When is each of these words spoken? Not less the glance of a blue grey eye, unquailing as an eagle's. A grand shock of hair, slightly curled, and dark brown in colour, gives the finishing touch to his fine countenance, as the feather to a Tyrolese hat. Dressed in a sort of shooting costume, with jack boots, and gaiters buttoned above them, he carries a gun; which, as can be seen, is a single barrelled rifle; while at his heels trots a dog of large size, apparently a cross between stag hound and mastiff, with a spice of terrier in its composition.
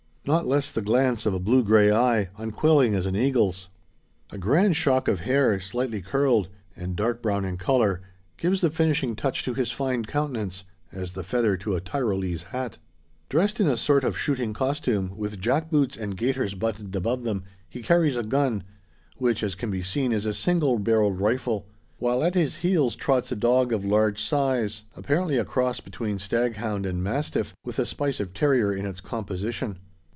Not 0.23 0.45
less 0.45 0.71
the 0.71 0.83
glance 0.83 1.25
of 1.25 1.33
a 1.33 1.39
blue 1.39 1.63
grey 1.63 1.91
eye, 1.91 2.29
unquailing 2.37 2.93
as 2.93 3.07
an 3.07 3.15
eagle's. 3.15 3.69
A 4.29 4.37
grand 4.37 4.75
shock 4.75 5.07
of 5.07 5.21
hair, 5.21 5.59
slightly 5.59 5.99
curled, 5.99 6.47
and 6.75 6.95
dark 6.95 7.23
brown 7.23 7.43
in 7.43 7.57
colour, 7.57 8.03
gives 8.37 8.61
the 8.61 8.69
finishing 8.69 9.15
touch 9.15 9.43
to 9.45 9.55
his 9.55 9.71
fine 9.71 10.05
countenance, 10.05 10.63
as 10.91 11.13
the 11.13 11.23
feather 11.23 11.57
to 11.57 11.75
a 11.75 11.81
Tyrolese 11.81 12.43
hat. 12.51 12.77
Dressed 13.29 13.59
in 13.59 13.65
a 13.65 13.75
sort 13.75 14.03
of 14.03 14.15
shooting 14.15 14.53
costume, 14.53 15.17
with 15.17 15.41
jack 15.41 15.71
boots, 15.71 15.97
and 15.97 16.15
gaiters 16.15 16.53
buttoned 16.53 16.95
above 16.95 17.23
them, 17.23 17.43
he 17.67 17.81
carries 17.81 18.15
a 18.15 18.21
gun; 18.21 18.61
which, 19.17 19.41
as 19.41 19.55
can 19.55 19.71
be 19.71 19.81
seen, 19.81 20.11
is 20.11 20.27
a 20.27 20.35
single 20.35 20.77
barrelled 20.77 21.19
rifle; 21.19 21.65
while 21.97 22.23
at 22.23 22.35
his 22.35 22.57
heels 22.57 22.95
trots 22.95 23.31
a 23.31 23.35
dog 23.35 23.73
of 23.73 23.83
large 23.83 24.21
size, 24.21 24.83
apparently 24.95 25.37
a 25.39 25.43
cross 25.43 25.79
between 25.79 26.19
stag 26.19 26.57
hound 26.57 26.85
and 26.85 27.03
mastiff, 27.03 27.55
with 27.65 27.79
a 27.79 27.87
spice 27.87 28.19
of 28.19 28.35
terrier 28.35 28.71
in 28.71 28.85
its 28.85 29.01
composition. 29.01 29.79